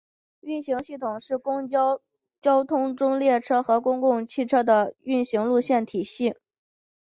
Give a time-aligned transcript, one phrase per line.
[0.39, 1.99] 运行系统是公共
[2.41, 6.33] 交通中列车和公共汽车的运行路线的体系。